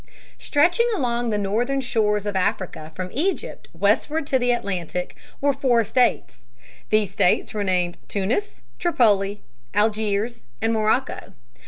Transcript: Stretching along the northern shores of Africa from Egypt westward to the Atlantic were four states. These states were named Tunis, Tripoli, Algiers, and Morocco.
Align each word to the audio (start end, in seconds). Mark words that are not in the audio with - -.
Stretching 0.39 0.87
along 0.95 1.29
the 1.29 1.37
northern 1.37 1.79
shores 1.79 2.25
of 2.25 2.35
Africa 2.35 2.91
from 2.95 3.11
Egypt 3.13 3.67
westward 3.71 4.25
to 4.25 4.39
the 4.39 4.49
Atlantic 4.51 5.15
were 5.39 5.53
four 5.53 5.83
states. 5.83 6.45
These 6.89 7.11
states 7.11 7.53
were 7.53 7.63
named 7.63 7.97
Tunis, 8.07 8.63
Tripoli, 8.79 9.43
Algiers, 9.75 10.43
and 10.59 10.73
Morocco. 10.73 11.33